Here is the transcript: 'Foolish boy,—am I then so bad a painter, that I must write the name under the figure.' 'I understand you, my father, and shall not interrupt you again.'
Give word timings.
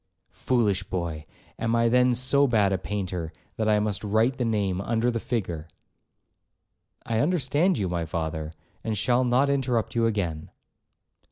'Foolish 0.31 0.81
boy,—am 0.81 1.75
I 1.75 1.87
then 1.87 2.15
so 2.15 2.47
bad 2.47 2.73
a 2.73 2.79
painter, 2.79 3.31
that 3.57 3.69
I 3.69 3.79
must 3.79 4.03
write 4.03 4.37
the 4.39 4.45
name 4.45 4.81
under 4.81 5.11
the 5.11 5.19
figure.' 5.19 5.67
'I 7.05 7.19
understand 7.19 7.77
you, 7.77 7.87
my 7.87 8.05
father, 8.05 8.51
and 8.83 8.97
shall 8.97 9.23
not 9.23 9.47
interrupt 9.47 9.93
you 9.93 10.07
again.' 10.07 10.49